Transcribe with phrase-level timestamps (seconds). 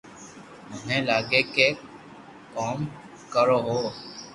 [0.69, 1.67] مني لاگي ڪي
[2.53, 2.77] ڪوم
[3.33, 3.85] ڪرو ھون